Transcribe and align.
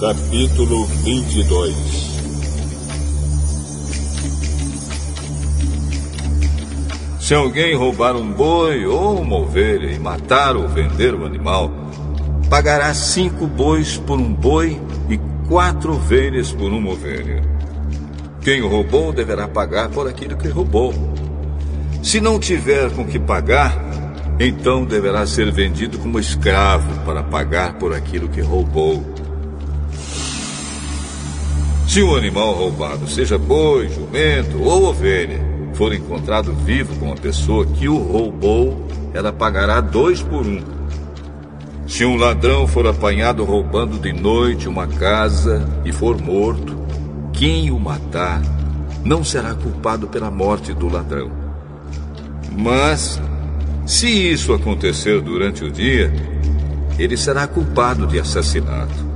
Capítulo 0.00 0.86
22 0.86 1.74
Se 7.20 7.34
alguém 7.34 7.76
roubar 7.76 8.16
um 8.16 8.32
boi 8.32 8.86
ou 8.86 9.20
uma 9.20 9.36
ovelha 9.36 9.92
e 9.92 9.98
matar 9.98 10.56
ou 10.56 10.66
vender 10.66 11.14
o 11.14 11.26
animal, 11.26 11.70
pagará 12.48 12.94
cinco 12.94 13.46
bois 13.46 13.98
por 13.98 14.18
um 14.18 14.32
boi 14.32 14.80
e 15.10 15.20
quatro 15.46 15.92
ovelhas 15.92 16.50
por 16.50 16.72
uma 16.72 16.92
ovelha. 16.92 17.42
Quem 18.40 18.62
roubou 18.62 19.12
deverá 19.12 19.46
pagar 19.46 19.90
por 19.90 20.08
aquilo 20.08 20.38
que 20.38 20.48
roubou. 20.48 20.94
Se 22.02 22.22
não 22.22 22.40
tiver 22.40 22.90
com 22.92 23.04
que 23.04 23.18
pagar, 23.18 23.76
então 24.38 24.86
deverá 24.86 25.26
ser 25.26 25.52
vendido 25.52 25.98
como 25.98 26.18
escravo 26.18 27.04
para 27.04 27.22
pagar 27.22 27.74
por 27.74 27.94
aquilo 27.94 28.30
que 28.30 28.40
roubou. 28.40 29.19
Se 31.90 32.04
um 32.04 32.14
animal 32.14 32.54
roubado, 32.54 33.08
seja 33.08 33.36
boi, 33.36 33.88
jumento 33.88 34.62
ou 34.62 34.84
ovelha, 34.84 35.40
for 35.74 35.92
encontrado 35.92 36.54
vivo 36.54 36.94
com 37.00 37.12
a 37.12 37.16
pessoa 37.16 37.66
que 37.66 37.88
o 37.88 37.98
roubou, 37.98 38.86
ela 39.12 39.32
pagará 39.32 39.80
dois 39.80 40.22
por 40.22 40.46
um. 40.46 40.62
Se 41.88 42.04
um 42.04 42.14
ladrão 42.14 42.64
for 42.68 42.86
apanhado 42.86 43.42
roubando 43.42 43.98
de 43.98 44.12
noite 44.12 44.68
uma 44.68 44.86
casa 44.86 45.68
e 45.84 45.90
for 45.90 46.16
morto, 46.16 46.78
quem 47.32 47.72
o 47.72 47.80
matar 47.80 48.40
não 49.04 49.24
será 49.24 49.52
culpado 49.52 50.06
pela 50.06 50.30
morte 50.30 50.72
do 50.72 50.88
ladrão. 50.88 51.32
Mas, 52.56 53.20
se 53.84 54.06
isso 54.06 54.52
acontecer 54.52 55.20
durante 55.20 55.64
o 55.64 55.72
dia, 55.72 56.12
ele 56.96 57.16
será 57.16 57.48
culpado 57.48 58.06
de 58.06 58.20
assassinato. 58.20 59.09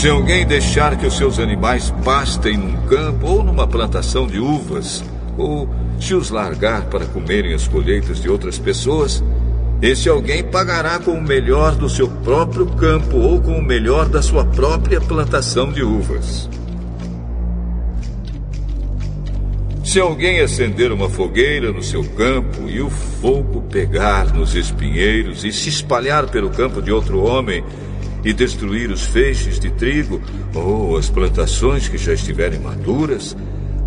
Se 0.00 0.08
alguém 0.08 0.46
deixar 0.46 0.96
que 0.96 1.04
os 1.04 1.14
seus 1.14 1.38
animais 1.38 1.92
pastem 2.02 2.56
num 2.56 2.74
campo 2.86 3.26
ou 3.26 3.44
numa 3.44 3.66
plantação 3.66 4.26
de 4.26 4.38
uvas, 4.38 5.04
ou 5.36 5.68
se 6.00 6.14
os 6.14 6.30
largar 6.30 6.86
para 6.86 7.04
comerem 7.04 7.52
as 7.52 7.68
colheitas 7.68 8.22
de 8.22 8.26
outras 8.26 8.58
pessoas, 8.58 9.22
esse 9.82 10.08
alguém 10.08 10.42
pagará 10.42 10.98
com 10.98 11.10
o 11.10 11.22
melhor 11.22 11.74
do 11.74 11.86
seu 11.86 12.08
próprio 12.08 12.64
campo 12.64 13.18
ou 13.18 13.42
com 13.42 13.58
o 13.58 13.62
melhor 13.62 14.08
da 14.08 14.22
sua 14.22 14.42
própria 14.42 15.02
plantação 15.02 15.70
de 15.70 15.82
uvas. 15.82 16.48
Se 19.84 20.00
alguém 20.00 20.40
acender 20.40 20.92
uma 20.92 21.10
fogueira 21.10 21.72
no 21.72 21.82
seu 21.82 22.02
campo 22.02 22.70
e 22.70 22.80
o 22.80 22.88
fogo 22.88 23.60
pegar 23.70 24.32
nos 24.32 24.54
espinheiros 24.54 25.44
e 25.44 25.52
se 25.52 25.68
espalhar 25.68 26.26
pelo 26.28 26.48
campo 26.48 26.80
de 26.80 26.90
outro 26.90 27.22
homem, 27.22 27.62
e 28.24 28.32
destruir 28.32 28.90
os 28.90 29.04
feixes 29.06 29.58
de 29.58 29.70
trigo 29.70 30.20
ou 30.54 30.96
as 30.96 31.08
plantações 31.08 31.88
que 31.88 31.98
já 31.98 32.12
estiverem 32.12 32.60
maduras, 32.60 33.36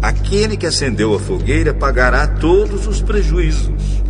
aquele 0.01 0.57
que 0.57 0.65
acendeu 0.65 1.13
a 1.13 1.19
fogueira 1.19 1.73
pagará 1.73 2.27
todos 2.27 2.87
os 2.87 3.01
prejuízos. 3.01 4.03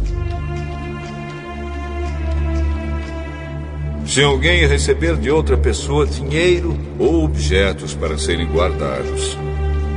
Se 4.05 4.21
alguém 4.21 4.67
receber 4.67 5.17
de 5.17 5.31
outra 5.31 5.57
pessoa 5.57 6.05
dinheiro 6.05 6.77
ou 6.99 7.23
objetos 7.23 7.95
para 7.95 8.17
serem 8.17 8.45
guardados, 8.47 9.37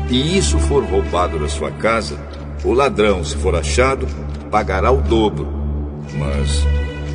e 0.09 0.39
isso 0.39 0.59
for 0.59 0.85
roubado 0.85 1.39
da 1.39 1.49
sua 1.49 1.71
casa, 1.71 2.19
o 2.65 2.73
ladrão, 2.73 3.25
se 3.25 3.37
for 3.37 3.55
achado, 3.55 4.07
pagará 4.51 4.91
o 4.91 5.03
dobro. 5.03 5.47
Mas 6.17 6.65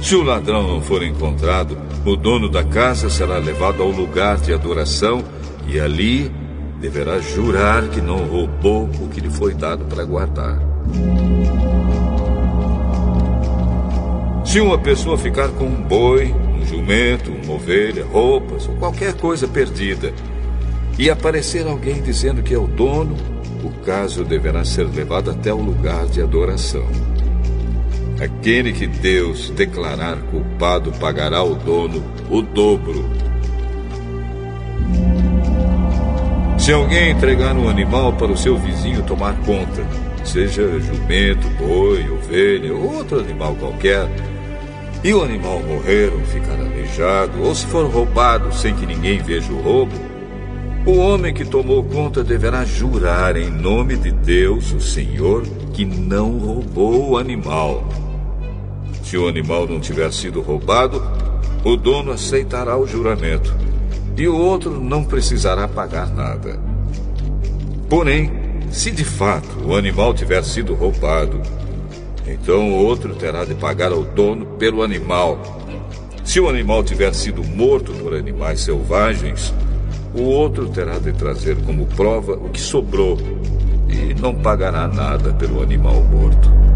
se 0.02 0.16
o 0.16 0.24
ladrão 0.24 0.68
não 0.68 0.82
for 0.82 1.04
encontrado, 1.04 1.78
o 2.04 2.16
dono 2.16 2.50
da 2.50 2.64
casa 2.64 3.10
será 3.10 3.38
levado 3.38 3.84
ao 3.84 3.90
lugar 3.90 4.38
de 4.38 4.52
adoração 4.52 5.24
e 5.68 5.80
ali 5.80 6.32
deverá 6.80 7.20
jurar 7.20 7.88
que 7.90 8.02
não 8.02 8.26
roubou 8.26 8.90
o 9.00 9.08
que 9.08 9.22
lhe 9.22 9.30
foi 9.30 9.54
dado 9.54 9.86
para 9.86 10.04
guardar. 10.04 10.60
Se 14.44 14.60
uma 14.60 14.80
pessoa 14.80 15.18
ficar 15.18 15.50
com 15.50 15.66
um 15.66 15.82
boi, 15.82 16.34
um 16.34 16.66
jumento, 16.66 17.32
uma 17.32 17.54
ovelha, 17.54 18.04
roupas 18.04 18.68
ou 18.68 18.76
qualquer 18.76 19.14
coisa 19.14 19.48
perdida, 19.48 20.12
e 20.98 21.10
aparecer 21.10 21.66
alguém 21.66 22.02
dizendo 22.02 22.42
que 22.42 22.54
é 22.54 22.58
o 22.58 22.68
dono, 22.68 23.16
o 23.64 23.70
caso 23.86 24.26
deverá 24.26 24.66
ser 24.66 24.88
levado 24.88 25.30
até 25.30 25.54
o 25.54 25.62
lugar 25.62 26.08
de 26.08 26.22
adoração. 26.22 27.11
Aquele 28.22 28.72
que 28.72 28.86
Deus 28.86 29.50
declarar 29.50 30.16
culpado 30.30 30.92
pagará 31.00 31.40
ao 31.40 31.56
dono 31.56 32.04
o 32.30 32.44
dobro. 32.44 33.10
Se 36.60 36.72
alguém 36.72 37.10
entregar 37.10 37.56
um 37.56 37.68
animal 37.68 38.14
para 38.14 38.32
o 38.32 38.38
seu 38.38 38.60
vizinho 38.60 39.02
tomar 39.02 39.36
conta, 39.38 39.84
seja 40.24 40.80
jumento, 40.80 41.50
boi, 41.58 42.08
ovelha 42.12 42.72
ou 42.76 42.98
outro 42.98 43.20
animal 43.20 43.56
qualquer, 43.56 44.08
e 45.04 45.12
o 45.16 45.24
animal 45.24 45.60
morrer 45.62 46.14
ou 46.14 46.20
ficar 46.26 46.60
aleijado, 46.60 47.42
ou 47.44 47.56
se 47.56 47.66
for 47.66 47.90
roubado 47.90 48.54
sem 48.54 48.76
que 48.76 48.86
ninguém 48.86 49.18
veja 49.18 49.52
o 49.52 49.60
roubo, 49.64 49.96
o 50.86 50.96
homem 50.98 51.34
que 51.34 51.44
tomou 51.44 51.84
conta 51.84 52.24
deverá 52.24 52.64
jurar 52.66 53.36
em 53.36 53.50
nome 53.50 53.98
de 53.98 54.12
Deus, 54.12 54.72
o 54.74 54.80
Senhor, 54.80 55.42
que 55.74 55.86
não 55.86 56.38
roubou 56.38 57.10
o 57.10 57.18
animal. 57.18 57.84
Se 59.12 59.18
o 59.18 59.28
animal 59.28 59.68
não 59.68 59.78
tiver 59.78 60.10
sido 60.14 60.40
roubado, 60.40 61.04
o 61.66 61.76
dono 61.76 62.14
aceitará 62.14 62.78
o 62.78 62.88
juramento 62.88 63.54
e 64.16 64.26
o 64.26 64.38
outro 64.38 64.80
não 64.80 65.04
precisará 65.04 65.68
pagar 65.68 66.10
nada. 66.16 66.58
Porém, 67.90 68.32
se 68.72 68.90
de 68.90 69.04
fato 69.04 69.68
o 69.68 69.76
animal 69.76 70.14
tiver 70.14 70.42
sido 70.46 70.74
roubado, 70.74 71.42
então 72.26 72.72
o 72.72 72.86
outro 72.86 73.14
terá 73.14 73.44
de 73.44 73.54
pagar 73.54 73.92
ao 73.92 74.02
dono 74.02 74.46
pelo 74.58 74.82
animal. 74.82 75.60
Se 76.24 76.40
o 76.40 76.48
animal 76.48 76.82
tiver 76.82 77.14
sido 77.14 77.44
morto 77.44 77.92
por 77.92 78.14
animais 78.14 78.62
selvagens, 78.62 79.54
o 80.16 80.22
outro 80.22 80.70
terá 80.70 81.00
de 81.00 81.12
trazer 81.12 81.58
como 81.66 81.86
prova 81.86 82.36
o 82.36 82.48
que 82.48 82.62
sobrou 82.62 83.18
e 83.90 84.14
não 84.14 84.34
pagará 84.34 84.88
nada 84.88 85.34
pelo 85.34 85.62
animal 85.62 86.02
morto. 86.02 86.71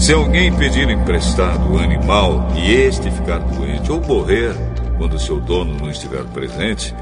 Se 0.00 0.14
alguém 0.14 0.50
pedir 0.50 0.88
emprestado 0.88 1.74
o 1.74 1.78
animal 1.78 2.48
e 2.56 2.72
este 2.72 3.10
ficar 3.10 3.38
doente 3.38 3.92
ou 3.92 4.00
morrer 4.00 4.54
quando 4.96 5.18
seu 5.18 5.38
dono 5.38 5.76
não 5.76 5.90
estiver 5.90 6.24
presente, 6.24 6.94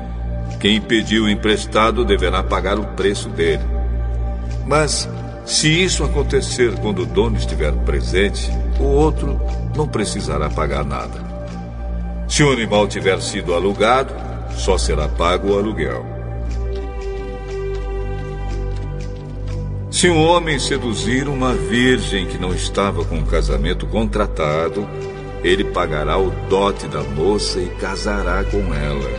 quem 0.59 0.81
pediu 0.81 1.29
emprestado 1.29 2.05
deverá 2.05 2.43
pagar 2.43 2.77
o 2.77 2.85
preço 2.85 3.29
dele. 3.29 3.63
Mas 4.67 5.09
se 5.47 5.69
isso 5.69 6.03
acontecer 6.03 6.75
quando 6.81 7.03
o 7.03 7.07
dono 7.07 7.37
estiver 7.37 7.73
presente, 7.73 8.51
o 8.81 8.85
outro 8.85 9.41
não 9.77 9.87
precisará 9.87 10.51
pagar 10.51 10.85
nada. 10.85 11.25
Se 12.27 12.43
o 12.43 12.51
animal 12.51 12.89
tiver 12.89 13.23
sido 13.23 13.55
alugado, 13.55 14.13
só 14.57 14.77
será 14.77 15.09
pago 15.09 15.53
o 15.53 15.57
aluguel. 15.57 16.18
Se 19.99 20.09
um 20.09 20.23
homem 20.23 20.61
seduzir 20.61 21.27
uma 21.27 21.55
virgem 21.55 22.25
que 22.25 22.39
não 22.39 22.55
estava 22.55 23.05
com 23.05 23.19
o 23.19 23.27
casamento 23.27 23.85
contratado, 23.85 24.89
ele 25.43 25.65
pagará 25.65 26.17
o 26.17 26.31
dote 26.49 26.87
da 26.87 27.03
moça 27.03 27.59
e 27.59 27.67
casará 27.81 28.45
com 28.45 28.73
ela. 28.73 29.11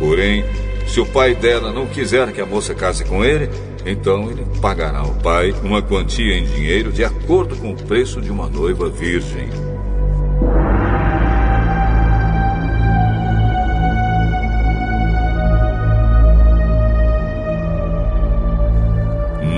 Porém, 0.00 0.44
se 0.88 0.98
o 0.98 1.06
pai 1.06 1.36
dela 1.36 1.72
não 1.72 1.86
quiser 1.86 2.32
que 2.32 2.40
a 2.40 2.46
moça 2.46 2.74
case 2.74 3.04
com 3.04 3.24
ele, 3.24 3.48
então 3.86 4.28
ele 4.28 4.44
pagará 4.60 4.98
ao 4.98 5.14
pai 5.14 5.54
uma 5.62 5.80
quantia 5.80 6.36
em 6.36 6.46
dinheiro 6.46 6.90
de 6.90 7.04
acordo 7.04 7.54
com 7.54 7.70
o 7.70 7.76
preço 7.76 8.20
de 8.20 8.32
uma 8.32 8.48
noiva 8.48 8.88
virgem. 8.88 9.50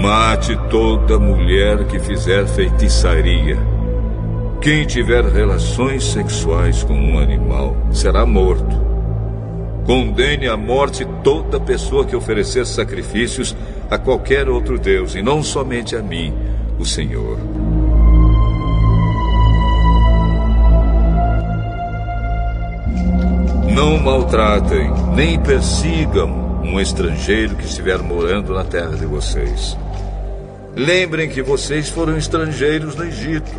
Mate 0.05 0.55
toda 0.69 1.19
mulher 1.19 1.87
que 1.87 1.99
fizer 1.99 2.47
feitiçaria. 2.47 3.57
Quem 4.61 4.87
tiver 4.87 5.25
relações 5.25 6.05
sexuais 6.05 6.83
com 6.85 6.93
um 6.93 7.19
animal 7.19 7.75
será 7.91 8.27
morto. 8.27 8.77
Condene 9.87 10.47
à 10.47 10.59
morte 10.59 11.07
toda 11.23 11.59
pessoa 11.59 12.05
que 12.05 12.15
oferecer 12.15 12.67
sacrifícios 12.67 13.57
a 13.91 13.97
qualquer 13.97 14.47
outro 14.47 14.79
Deus, 14.79 15.15
e 15.15 15.23
não 15.23 15.43
somente 15.43 15.97
a 15.97 16.03
mim, 16.03 16.35
o 16.79 16.85
Senhor. 16.85 17.39
maltratem, 24.05 24.93
nem 25.15 25.41
persigam 25.41 26.61
um 26.63 26.79
estrangeiro 26.79 27.57
que 27.57 27.65
estiver 27.65 27.99
morando 28.01 28.53
na 28.53 28.63
terra 28.63 28.97
de 28.97 29.07
vocês. 29.07 29.79
Lembrem 30.77 31.29
que 31.29 31.41
vocês 31.41 31.89
foram 31.89 32.17
estrangeiros 32.17 32.97
no 32.97 33.05
Egito. 33.05 33.51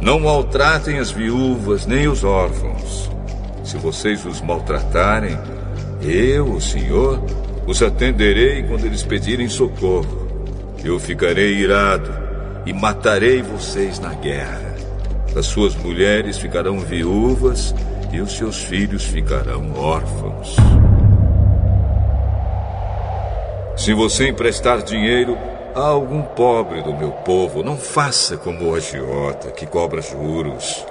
Não 0.00 0.20
maltratem 0.20 0.98
as 0.98 1.10
viúvas 1.10 1.84
nem 1.84 2.08
os 2.08 2.24
órfãos. 2.24 3.10
Se 3.62 3.76
vocês 3.76 4.24
os 4.24 4.40
maltratarem, 4.40 5.38
eu, 6.00 6.46
o 6.46 6.60
Senhor, 6.60 7.22
os 7.66 7.82
atenderei 7.82 8.62
quando 8.62 8.86
eles 8.86 9.02
pedirem 9.02 9.48
socorro. 9.48 10.26
Eu 10.82 10.98
ficarei 10.98 11.56
irado 11.56 12.10
e 12.64 12.72
matarei 12.72 13.42
vocês 13.42 13.98
na 13.98 14.14
guerra. 14.14 14.74
As 15.36 15.44
suas 15.44 15.74
mulheres 15.74 16.38
ficarão 16.38 16.78
viúvas 16.78 17.74
e 18.10 18.20
os 18.20 18.34
seus 18.34 18.62
filhos 18.64 19.04
ficarão 19.04 19.74
órfãos. 19.74 20.56
Se 23.76 23.92
você 23.92 24.28
emprestar 24.28 24.82
dinheiro 24.82 25.36
a 25.76 25.88
algum 25.88 26.22
pobre 26.22 26.80
do 26.80 26.94
meu 26.94 27.10
povo, 27.10 27.62
não 27.62 27.76
faça 27.76 28.38
como 28.38 28.70
o 28.70 28.74
agiota 28.74 29.50
que 29.50 29.66
cobra 29.66 30.00
juros. 30.00 30.82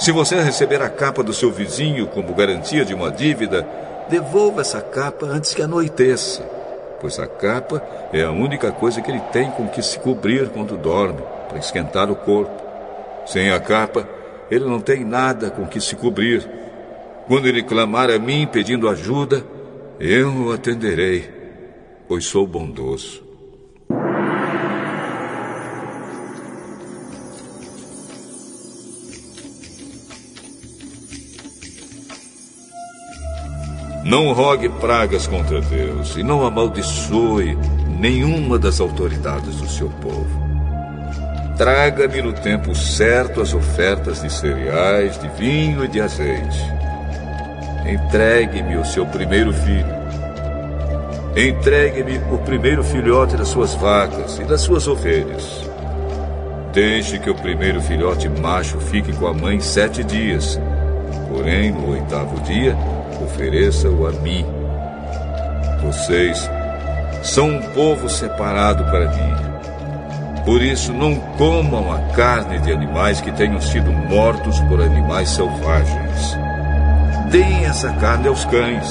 Se 0.00 0.10
você 0.10 0.42
receber 0.42 0.82
a 0.82 0.90
capa 0.90 1.22
do 1.22 1.32
seu 1.32 1.52
vizinho 1.52 2.08
como 2.08 2.34
garantia 2.34 2.84
de 2.84 2.92
uma 2.92 3.08
dívida, 3.08 3.64
devolva 4.08 4.62
essa 4.62 4.80
capa 4.80 5.26
antes 5.26 5.54
que 5.54 5.62
anoiteça, 5.62 6.42
pois 7.00 7.20
a 7.20 7.26
capa 7.28 7.80
é 8.12 8.24
a 8.24 8.32
única 8.32 8.72
coisa 8.72 9.00
que 9.00 9.12
ele 9.12 9.20
tem 9.32 9.48
com 9.52 9.68
que 9.68 9.80
se 9.80 10.00
cobrir 10.00 10.48
quando 10.48 10.76
dorme, 10.76 11.22
para 11.48 11.58
esquentar 11.58 12.10
o 12.10 12.16
corpo. 12.16 12.60
Sem 13.26 13.52
a 13.52 13.60
capa, 13.60 14.08
ele 14.50 14.64
não 14.64 14.80
tem 14.80 15.04
nada 15.04 15.52
com 15.52 15.64
que 15.66 15.80
se 15.80 15.94
cobrir. 15.94 16.48
Quando 17.28 17.46
ele 17.46 17.62
clamar 17.62 18.10
a 18.10 18.18
mim 18.18 18.44
pedindo 18.50 18.88
ajuda, 18.88 19.44
eu 20.00 20.46
o 20.46 20.52
atenderei, 20.52 21.30
pois 22.08 22.24
sou 22.24 22.44
bondoso. 22.44 23.29
Não 34.04 34.32
rogue 34.32 34.68
pragas 34.68 35.26
contra 35.26 35.60
Deus 35.60 36.16
e 36.16 36.22
não 36.22 36.46
amaldiçoe 36.46 37.56
nenhuma 37.98 38.58
das 38.58 38.80
autoridades 38.80 39.56
do 39.56 39.68
seu 39.68 39.88
povo. 39.88 40.50
Traga-me 41.58 42.22
no 42.22 42.32
tempo 42.32 42.74
certo 42.74 43.42
as 43.42 43.52
ofertas 43.52 44.22
de 44.22 44.32
cereais, 44.32 45.20
de 45.20 45.28
vinho 45.28 45.84
e 45.84 45.88
de 45.88 46.00
azeite. 46.00 46.58
Entregue-me 47.86 48.78
o 48.78 48.84
seu 48.86 49.04
primeiro 49.04 49.52
filho. 49.52 50.00
Entregue-me 51.36 52.18
o 52.32 52.38
primeiro 52.38 52.82
filhote 52.82 53.36
das 53.36 53.48
suas 53.48 53.74
vacas 53.74 54.38
e 54.38 54.44
das 54.44 54.62
suas 54.62 54.88
ovelhas. 54.88 55.68
Deixe 56.72 57.18
que 57.18 57.28
o 57.28 57.34
primeiro 57.34 57.82
filhote 57.82 58.28
macho 58.28 58.78
fique 58.80 59.12
com 59.12 59.26
a 59.26 59.34
mãe 59.34 59.60
sete 59.60 60.02
dias. 60.02 60.58
Porém, 61.28 61.70
no 61.72 61.90
oitavo 61.90 62.40
dia, 62.40 62.74
ofereça-o 63.22 64.06
a 64.06 64.12
mim. 64.12 64.44
Vocês 65.82 66.48
são 67.22 67.48
um 67.48 67.62
povo 67.72 68.08
separado 68.08 68.84
para 68.84 69.08
mim. 69.08 69.50
Por 70.44 70.62
isso, 70.62 70.92
não 70.92 71.16
comam 71.36 71.92
a 71.92 72.00
carne 72.14 72.58
de 72.60 72.72
animais 72.72 73.20
que 73.20 73.30
tenham 73.32 73.60
sido 73.60 73.92
mortos 73.92 74.58
por 74.60 74.80
animais 74.80 75.28
selvagens. 75.30 76.38
Deem 77.30 77.64
essa 77.66 77.92
carne 77.94 78.28
aos 78.28 78.44
cães. 78.46 78.88